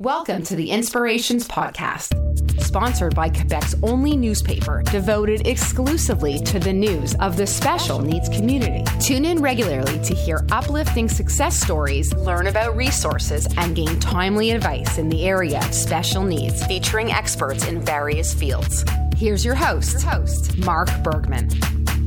[0.00, 7.14] Welcome to the Inspirations Podcast, sponsored by Quebec's only newspaper devoted exclusively to the news
[7.20, 8.82] of the special needs community.
[8.98, 14.98] Tune in regularly to hear uplifting success stories, learn about resources, and gain timely advice
[14.98, 18.84] in the area of special needs, featuring experts in various fields.
[19.16, 21.50] Here's your host, your host Mark Bergman.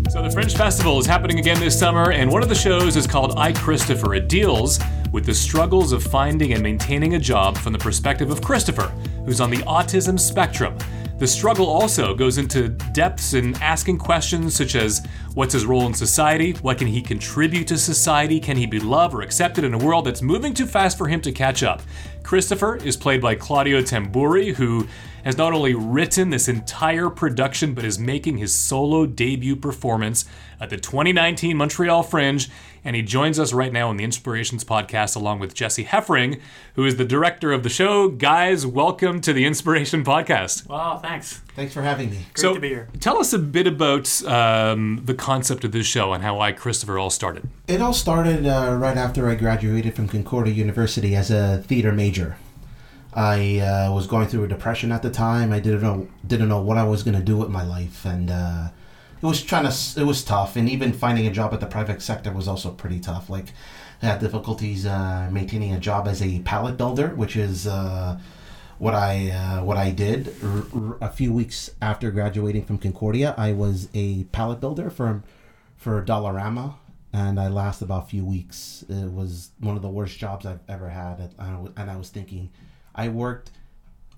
[0.10, 3.06] So, the Fringe Festival is happening again this summer, and one of the shows is
[3.06, 4.16] called I Christopher.
[4.16, 4.80] It deals
[5.12, 8.88] with the struggles of finding and maintaining a job from the perspective of Christopher,
[9.26, 10.78] who's on the autism spectrum.
[11.18, 15.94] The struggle also goes into depths in asking questions such as what's his role in
[15.94, 16.54] society?
[16.62, 18.40] What can he contribute to society?
[18.40, 21.20] Can he be loved or accepted in a world that's moving too fast for him
[21.22, 21.82] to catch up?
[22.24, 24.88] Christopher is played by Claudio Tamburri, who
[25.28, 30.24] has not only written this entire production, but is making his solo debut performance
[30.58, 32.50] at the 2019 Montreal Fringe.
[32.86, 36.40] And he joins us right now on the Inspirations podcast, along with Jesse Heffring,
[36.76, 38.08] who is the director of the show.
[38.08, 40.66] Guys, welcome to the Inspiration Podcast.
[40.70, 41.42] Wow, thanks.
[41.58, 42.20] Thanks for having me.
[42.34, 42.88] Great so, to be here.
[43.02, 46.98] Tell us a bit about um, the concept of this show and how I, Christopher,
[46.98, 47.50] all started.
[47.68, 52.38] It all started uh, right after I graduated from Concordia University as a theater major.
[53.18, 55.52] I uh, was going through a depression at the time.
[55.52, 58.30] I didn't know didn't know what I was going to do with my life, and
[58.30, 58.70] uh,
[59.20, 60.56] it was trying to it was tough.
[60.56, 63.28] And even finding a job at the private sector was also pretty tough.
[63.28, 63.48] Like
[64.04, 68.20] I had difficulties uh, maintaining a job as a pallet builder, which is uh,
[68.78, 70.36] what I uh, what I did.
[70.44, 75.24] R- r- a few weeks after graduating from Concordia, I was a pallet builder for
[75.76, 76.76] for Dollarama,
[77.14, 78.86] and I lasted about a few weeks.
[78.88, 82.52] It was one of the worst jobs I've ever had, and I was thinking
[82.98, 83.52] I worked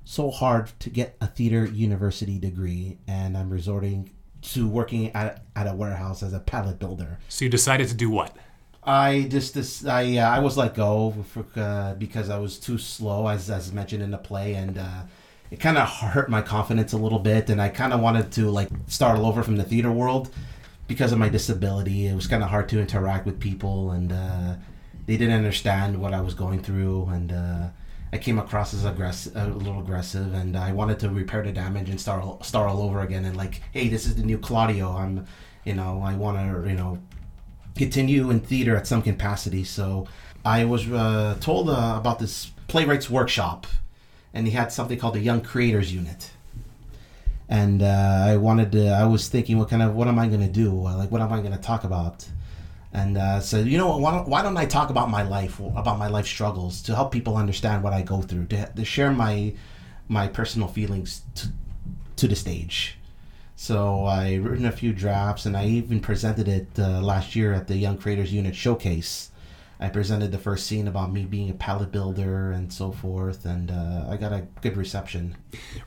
[0.06, 4.10] so hard to get a theater university degree, and I'm resorting
[4.42, 7.20] to working at, at a warehouse as a pallet builder.
[7.28, 8.36] So you decided to do what?
[8.84, 12.78] I just this I uh, I was let go for, uh, because I was too
[12.78, 15.02] slow, as as mentioned in the play, and uh,
[15.52, 18.50] it kind of hurt my confidence a little bit, and I kind of wanted to
[18.50, 20.30] like start all over from the theater world
[20.88, 22.08] because of my disability.
[22.08, 24.56] It was kind of hard to interact with people, and uh,
[25.06, 27.68] they didn't understand what I was going through, and uh,
[28.12, 31.90] I came across as aggressive, a little aggressive, and I wanted to repair the damage
[31.90, 33.26] and start start all over again.
[33.26, 34.96] And like, hey, this is the new Claudio.
[34.96, 35.28] I'm,
[35.64, 37.00] you know, I want to, you know,
[37.76, 39.64] continue in theater at some capacity.
[39.64, 40.08] So
[40.44, 43.68] I was uh, told uh, about this playwrights workshop,
[44.34, 46.32] and he had something called the Young Creators Unit.
[47.48, 48.90] And uh, I wanted to.
[48.90, 50.72] I was thinking, what kind of, what am I going to do?
[50.72, 52.28] Like, what am I going to talk about?
[52.92, 56.00] And uh, said, you know, why don't, why don't I talk about my life, about
[56.00, 59.54] my life struggles, to help people understand what I go through, to, to share my
[60.08, 61.50] my personal feelings to
[62.16, 62.98] to the stage.
[63.56, 67.68] So I written a few drafts, and I even presented it uh, last year at
[67.68, 69.32] the Young Creators Unit Showcase.
[69.82, 73.72] I presented the first scene about me being a pallet builder and so forth, and
[73.72, 75.38] uh, I got a good reception.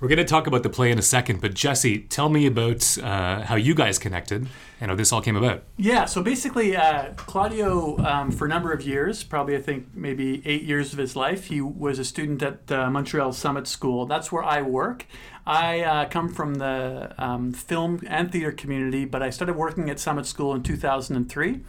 [0.01, 2.97] We're going to talk about the play in a second, but Jesse, tell me about
[2.99, 4.49] uh, how you guys connected
[4.83, 5.63] and how this all came about.
[5.77, 10.43] Yeah, so basically, uh, Claudio, um, for a number of years, probably I think maybe
[10.45, 14.07] eight years of his life, he was a student at uh, Montreal Summit School.
[14.07, 15.07] That's where I work.
[15.47, 20.01] I uh, come from the um, film and theater community, but I started working at
[20.01, 21.61] Summit School in 2003.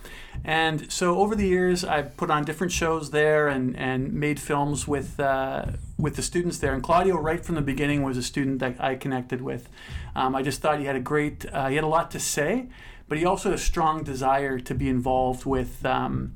[0.43, 4.87] And so over the years, I've put on different shows there and, and made films
[4.87, 5.65] with, uh,
[5.99, 6.73] with the students there.
[6.73, 9.69] And Claudio, right from the beginning, was a student that I connected with.
[10.15, 12.67] Um, I just thought he had a great, uh, he had a lot to say,
[13.13, 15.85] but he also had a strong desire to be involved with.
[15.85, 16.33] Um,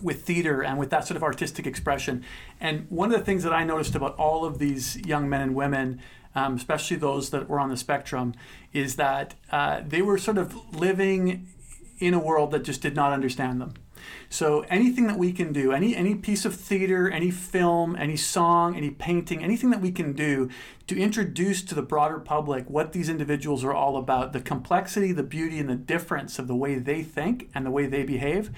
[0.00, 2.24] with theater and with that sort of artistic expression.
[2.60, 5.54] And one of the things that I noticed about all of these young men and
[5.54, 6.00] women
[6.34, 8.34] um, especially those that were on the spectrum,
[8.72, 11.46] is that uh, they were sort of living
[11.98, 13.74] in a world that just did not understand them.
[14.28, 18.76] So anything that we can do, any any piece of theater, any film, any song,
[18.76, 20.48] any painting, anything that we can do
[20.86, 25.22] to introduce to the broader public what these individuals are all about, the complexity, the
[25.22, 28.50] beauty, and the difference of the way they think and the way they behave,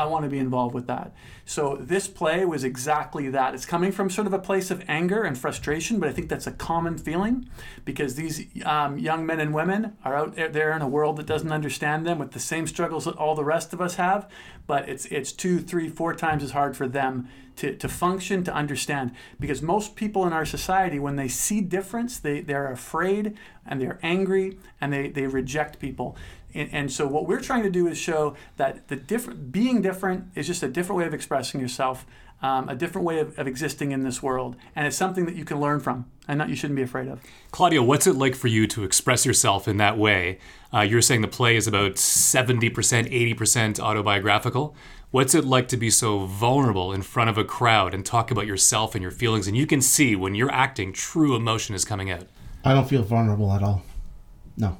[0.00, 1.12] I want to be involved with that.
[1.44, 3.54] So this play was exactly that.
[3.54, 6.46] It's coming from sort of a place of anger and frustration, but I think that's
[6.46, 7.48] a common feeling
[7.84, 11.52] because these um, young men and women are out there in a world that doesn't
[11.52, 14.28] understand them with the same struggles that all the rest of us have.
[14.66, 18.54] But it's it's two, three, four times as hard for them to, to function, to
[18.54, 19.12] understand.
[19.38, 23.36] Because most people in our society, when they see difference, they, they're afraid
[23.66, 26.16] and they're angry and they, they reject people.
[26.54, 30.26] And, and, so what we're trying to do is show that the different being different
[30.34, 32.06] is just a different way of expressing yourself,
[32.42, 35.44] um, a different way of, of, existing in this world, and it's something that you
[35.44, 37.20] can learn from and that you shouldn't be afraid of.
[37.50, 40.38] Claudio, what's it like for you to express yourself in that way?
[40.72, 44.74] Uh, you're saying the play is about 70%, 80% autobiographical.
[45.10, 48.46] What's it like to be so vulnerable in front of a crowd and talk about
[48.46, 49.48] yourself and your feelings?
[49.48, 52.26] And you can see when you're acting, true emotion is coming out.
[52.64, 53.82] I don't feel vulnerable at all.
[54.56, 54.78] No.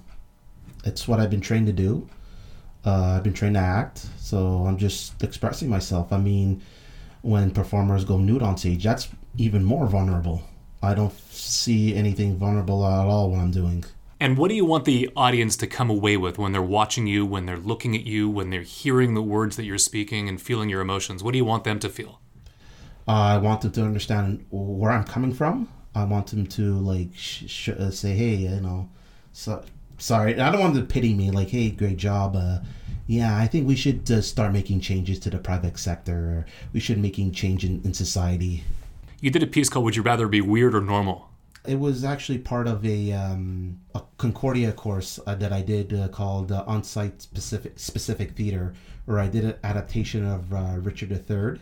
[0.85, 2.09] It's what I've been trained to do.
[2.85, 6.13] Uh, I've been trained to act, so I'm just expressing myself.
[6.13, 6.63] I mean,
[7.23, 10.43] when performers go nude on stage, that's even more vulnerable.
[10.83, 13.85] I don't see anything vulnerable at all when I'm doing.
[14.19, 17.25] And what do you want the audience to come away with when they're watching you,
[17.25, 20.69] when they're looking at you, when they're hearing the words that you're speaking and feeling
[20.69, 21.23] your emotions?
[21.23, 22.21] What do you want them to feel?
[23.09, 25.69] Uh, I want them to understand where I'm coming from.
[25.95, 28.89] I want them to like sh- sh- say, "Hey, you know,
[29.33, 29.65] so,
[30.01, 31.31] sorry." I don't want them to pity me.
[31.31, 32.59] Like, "Hey, great job." Uh,
[33.07, 36.15] yeah, I think we should uh, start making changes to the private sector.
[36.15, 38.65] Or we should making change in, in society.
[39.21, 41.29] You did a piece called "Would You Rather Be Weird or Normal."
[41.67, 46.09] It was actually part of a, um, a Concordia course uh, that I did uh,
[46.09, 48.73] called uh, On-Site Specific Specific Theater,
[49.05, 51.61] where I did an adaptation of uh, Richard III.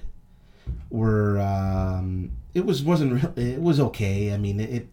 [0.90, 4.34] Where um, it was wasn't really, it was okay.
[4.34, 4.88] I mean, it.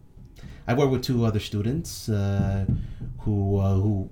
[0.68, 2.66] I worked with two other students uh,
[3.20, 4.10] who uh, who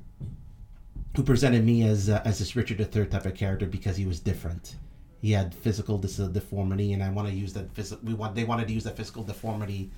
[1.17, 4.77] who presented me as as this Richard III type of character because he was different.
[5.21, 7.73] He had physical dis- deformity, and I want to use that.
[7.75, 9.91] Phys- we want they wanted to use that physical deformity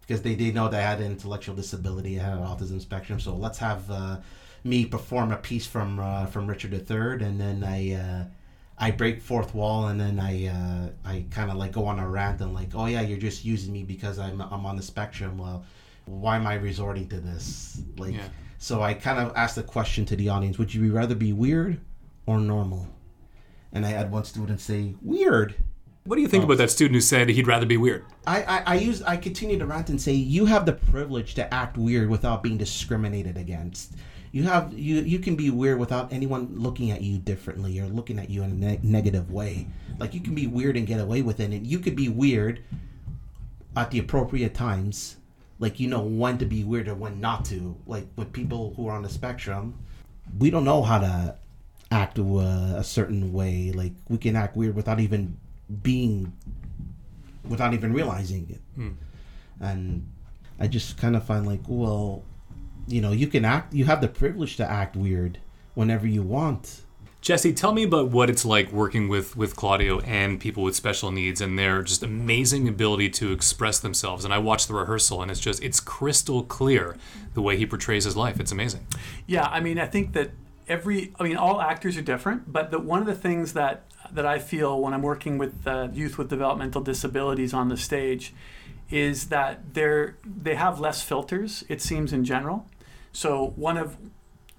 [0.00, 3.20] because they did know that I had an intellectual disability, I had an autism spectrum.
[3.20, 4.16] So let's have uh,
[4.64, 8.24] me perform a piece from uh, from Richard III, and then I uh,
[8.78, 12.08] I break fourth wall, and then I uh, I kind of like go on a
[12.08, 15.38] rant and like, oh yeah, you're just using me because I'm I'm on the spectrum.
[15.38, 15.64] Well,
[16.10, 17.82] why am I resorting to this?
[17.96, 18.28] Like, yeah.
[18.58, 21.80] so I kind of asked the question to the audience: Would you rather be weird
[22.26, 22.88] or normal?
[23.72, 25.54] And I had one student say, "Weird."
[26.04, 26.46] What do you think oh.
[26.46, 28.06] about that student who said he'd rather be weird?
[28.26, 31.54] I, I, I use I continue to rant and say you have the privilege to
[31.54, 33.94] act weird without being discriminated against.
[34.32, 38.18] You have you you can be weird without anyone looking at you differently or looking
[38.18, 39.66] at you in a ne- negative way.
[39.98, 42.62] Like you can be weird and get away with it, and you could be weird
[43.76, 45.16] at the appropriate times.
[45.60, 47.76] Like you know when to be weird or when not to.
[47.86, 49.78] Like with people who are on the spectrum,
[50.38, 51.36] we don't know how to
[51.92, 52.22] act a,
[52.76, 53.70] a certain way.
[53.72, 55.36] Like we can act weird without even
[55.82, 56.32] being
[57.48, 58.60] without even realizing it.
[58.74, 58.90] Hmm.
[59.60, 60.10] And
[60.58, 62.22] I just kind of find like, well,
[62.86, 65.38] you know, you can act, you have the privilege to act weird
[65.74, 66.82] whenever you want.
[67.20, 71.10] Jesse, tell me about what it's like working with with Claudio and people with special
[71.10, 74.24] needs and their just amazing ability to express themselves.
[74.24, 76.96] And I watched the rehearsal, and it's just it's crystal clear
[77.34, 78.40] the way he portrays his life.
[78.40, 78.86] It's amazing.
[79.26, 80.30] Yeah, I mean, I think that
[80.66, 84.24] every, I mean, all actors are different, but the, one of the things that that
[84.24, 88.32] I feel when I'm working with uh, youth with developmental disabilities on the stage
[88.90, 91.64] is that they're they have less filters.
[91.68, 92.66] It seems in general.
[93.12, 93.98] So one of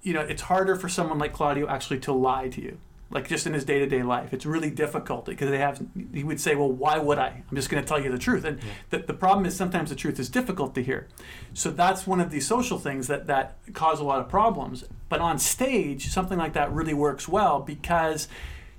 [0.01, 2.77] you know it's harder for someone like Claudio actually to lie to you
[3.11, 4.33] like just in his day-to-day life.
[4.33, 7.43] It's really difficult because they have he would say well why would i?
[7.49, 8.45] I'm just going to tell you the truth.
[8.45, 8.69] And yeah.
[8.89, 11.07] the, the problem is sometimes the truth is difficult to hear.
[11.53, 14.85] So that's one of these social things that that cause a lot of problems.
[15.09, 18.27] But on stage something like that really works well because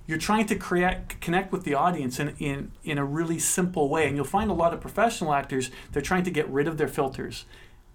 [0.07, 4.07] you're trying to create connect with the audience in, in, in a really simple way.
[4.09, 6.89] And you'll find a lot of professional actors they're trying to get rid of their
[6.89, 7.45] filters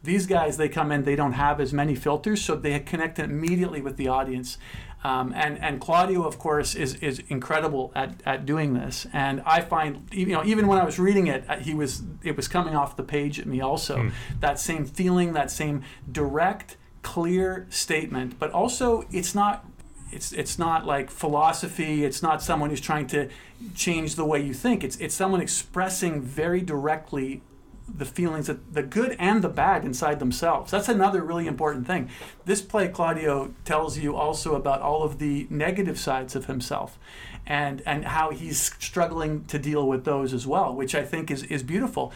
[0.04, 3.82] these guys they come in they don't have as many filters so they connect immediately
[3.82, 4.58] with the audience
[5.04, 9.62] um, and and Claudio of course is is incredible at, at doing this and I
[9.62, 12.76] find you know even when I was reading it uh, he was it was coming
[12.76, 14.12] off the page at me also mm.
[14.40, 19.66] that same feeling that same direct clear statement but also it's not
[20.12, 22.06] it's it's not like philosophy.
[22.06, 23.30] It's not someone who's trying to
[23.76, 24.84] change the way you think.
[24.84, 27.42] It's it's someone expressing very directly
[27.88, 30.72] the feelings that the good and the bad inside themselves.
[30.72, 32.10] That's another really important thing.
[32.46, 37.00] This play Claudio tells you also about all of the negative sides of himself
[37.46, 41.44] and and how he's struggling to deal with those as well, which I think is
[41.44, 42.12] is beautiful.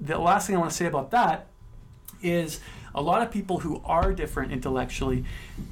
[0.00, 1.48] The last thing I want to say about that
[2.22, 2.60] is
[2.94, 5.24] a lot of people who are different intellectually,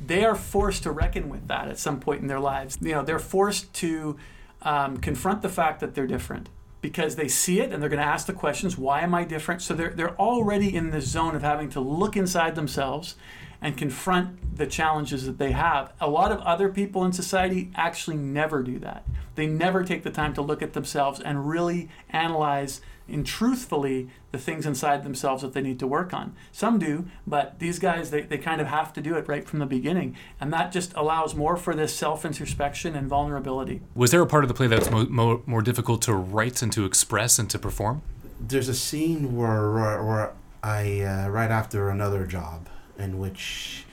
[0.06, 2.76] they are forced to reckon with that at some point in their lives.
[2.80, 4.18] You know, they're forced to
[4.62, 6.48] um, confront the fact that they're different
[6.84, 9.62] because they see it and they're going to ask the questions why am i different?
[9.62, 13.16] So they're, they're already in this zone of having to look inside themselves
[13.62, 15.94] and confront the challenges that they have.
[15.98, 19.02] A lot of other people in society actually never do that.
[19.34, 24.38] They never take the time to look at themselves and really analyze and truthfully the
[24.38, 26.34] things inside themselves that they need to work on.
[26.52, 29.58] Some do, but these guys, they, they kind of have to do it right from
[29.58, 30.16] the beginning.
[30.40, 33.82] And that just allows more for this self introspection and vulnerability.
[33.94, 36.72] Was there a part of the play that's mo- mo- more difficult to write and
[36.72, 38.02] to express and to perform?
[38.40, 40.32] There's a scene where, where
[40.62, 42.68] I, uh, right after another job,
[42.98, 43.84] in which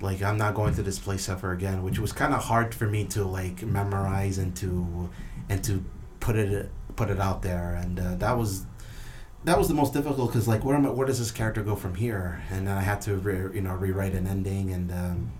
[0.00, 2.86] like I'm not going to this place ever again, which was kind of hard for
[2.86, 5.10] me to like memorize and to
[5.48, 5.84] and to
[6.20, 8.64] put it put it out there, and uh, that was
[9.44, 11.76] that was the most difficult because like where am I, where does this character go
[11.76, 12.42] from here?
[12.50, 15.32] And then I had to re, you know rewrite an ending, and um,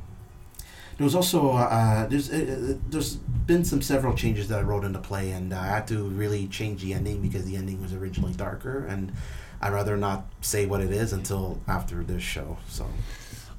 [0.97, 4.93] there was also uh, there's uh, there's been some several changes that I wrote in
[4.93, 8.33] the play, and I had to really change the ending because the ending was originally
[8.35, 9.13] darker, and
[9.61, 12.59] I'd rather not say what it is until after this show.
[12.69, 12.87] So.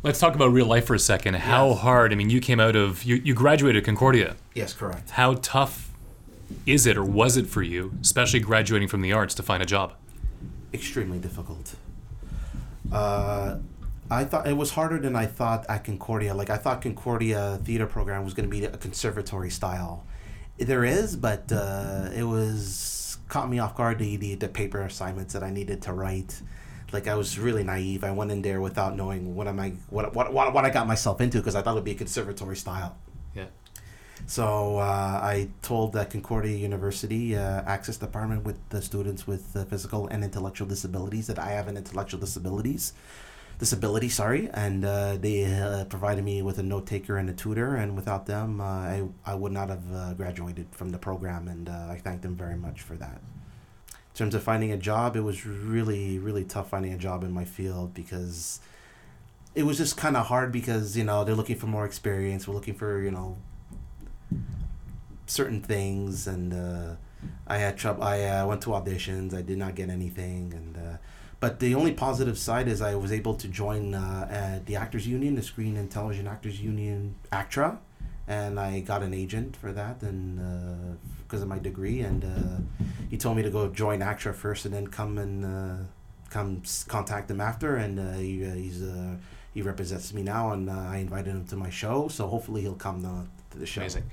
[0.03, 1.33] Let's talk about real life for a second.
[1.33, 1.79] How Yes.
[1.79, 2.13] hard?
[2.13, 4.35] I mean, you came out of you, you graduated Concordia.
[4.53, 5.09] Yes, correct.
[5.09, 5.86] How tough
[6.65, 9.65] is it or was it for you, especially graduating from the arts, to find a
[9.65, 9.93] job?
[10.73, 11.75] extremely difficult.
[12.91, 13.57] Uh,
[14.09, 16.33] I thought it was harder than I thought at Concordia.
[16.33, 20.05] Like I thought Concordia theater program was going to be a conservatory style.
[20.57, 25.33] There is, but uh, it was caught me off guard the, the the paper assignments
[25.33, 26.41] that I needed to write.
[26.93, 28.05] Like I was really naive.
[28.05, 30.87] I went in there without knowing what am I what what what, what I got
[30.87, 32.95] myself into because I thought it would be a conservatory style.
[34.25, 39.65] So uh, I told the Concordia University uh, Access Department with the students with uh,
[39.65, 42.93] physical and intellectual disabilities that I have an intellectual disabilities
[43.59, 47.75] disability, sorry, and uh, they uh, provided me with a note taker and a tutor,
[47.75, 51.69] and without them, uh, I I would not have uh, graduated from the program, and
[51.69, 53.19] uh, I thank them very much for that.
[53.89, 57.31] In terms of finding a job, it was really really tough finding a job in
[57.31, 58.59] my field because
[59.55, 62.55] it was just kind of hard because you know they're looking for more experience, we're
[62.55, 63.37] looking for you know
[65.25, 66.95] certain things and uh,
[67.47, 68.03] I had trouble.
[68.03, 69.33] I uh, went to auditions.
[69.33, 70.97] I did not get anything, and uh,
[71.39, 75.07] but the only positive side is I was able to join uh, uh, the Actors
[75.07, 77.79] Union, the Screen and Television Actors Union, ACTRA,
[78.27, 83.17] and I got an agent for that, and because of my degree, and uh, he
[83.17, 85.83] told me to go join ACTRA first, and then come and uh,
[86.29, 88.83] come contact him after, and uh, he, uh, he's.
[88.83, 89.15] Uh,
[89.53, 92.75] he represents me now, and uh, I invited him to my show, so hopefully he'll
[92.75, 93.81] come to, to the show.
[93.81, 94.09] Amazing.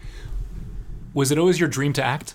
[1.12, 2.34] Was it always your dream to act?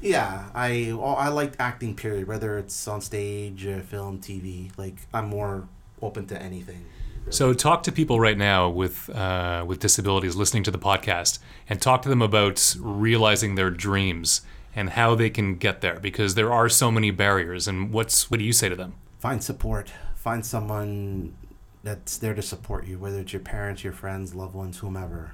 [0.00, 1.94] Yeah, I I liked acting.
[1.94, 2.28] Period.
[2.28, 4.70] Whether it's on stage, uh, film, TV.
[4.76, 5.68] Like I'm more
[6.02, 6.84] open to anything.
[7.28, 11.82] So talk to people right now with uh, with disabilities listening to the podcast, and
[11.82, 14.42] talk to them about realizing their dreams
[14.76, 17.66] and how they can get there, because there are so many barriers.
[17.66, 18.94] And what's what do you say to them?
[19.18, 19.90] Find support.
[20.14, 21.34] Find someone
[21.82, 22.98] that's there to support you.
[22.98, 25.32] Whether it's your parents, your friends, loved ones, whomever.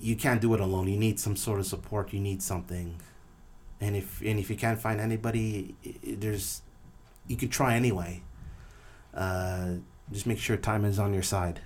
[0.00, 0.88] You can't do it alone.
[0.88, 2.12] You need some sort of support.
[2.12, 3.00] You need something.
[3.80, 6.62] And if and if you can't find anybody, there's
[7.26, 8.22] you could try anyway.
[9.14, 9.74] Uh,
[10.10, 11.60] just make sure time is on your side.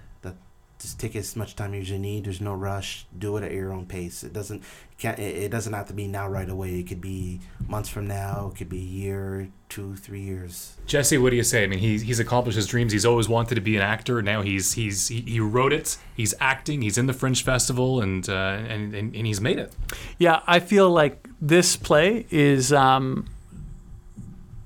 [0.85, 2.25] That just take as much time as you need.
[2.25, 3.07] There's no rush.
[3.19, 4.23] Do it at your own pace.
[4.23, 4.63] It doesn't
[4.99, 6.79] can't it, it doesn't have to be now right away.
[6.79, 8.51] It could be months from now.
[8.53, 10.77] It could be a year, two, three years.
[10.87, 11.65] Jesse, what do you say?
[11.65, 12.93] I mean, he's he's accomplished his dreams.
[12.93, 14.21] He's always wanted to be an actor.
[14.21, 15.97] Now he's he's he, he wrote it.
[16.15, 16.83] He's acting.
[16.83, 18.33] He's in the Fringe Festival, and uh,
[18.69, 19.73] and, and and he's made it.
[20.19, 23.31] Yeah, I feel like this play is um,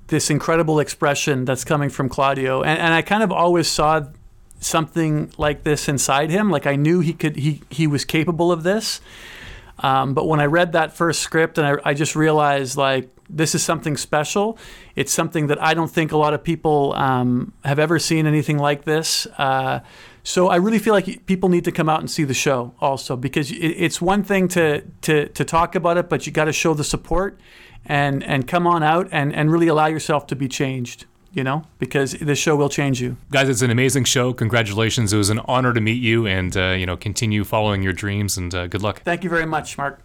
[0.08, 4.02] this incredible expression that's coming from Claudio, and, and I kind of always saw
[4.60, 6.50] something like this inside him.
[6.50, 9.00] Like I knew he could, he he was capable of this.
[9.80, 13.54] Um, but when I read that first script, and I, I just realized like this
[13.54, 14.58] is something special.
[14.96, 18.58] It's something that I don't think a lot of people um, have ever seen anything
[18.58, 19.26] like this.
[19.36, 19.80] Uh,
[20.22, 23.16] so I really feel like people need to come out and see the show also
[23.16, 26.74] because it's one thing to, to to talk about it, but you got to show
[26.74, 27.38] the support
[27.86, 31.06] and and come on out and and really allow yourself to be changed.
[31.38, 33.16] You know, because the show will change you.
[33.30, 34.32] Guys, it's an amazing show.
[34.32, 35.12] Congratulations!
[35.12, 38.36] It was an honor to meet you, and uh, you know, continue following your dreams.
[38.36, 39.02] And uh, good luck.
[39.04, 40.00] Thank you very much, Mark.